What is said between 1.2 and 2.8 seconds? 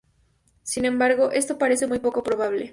esto parece muy poco probable.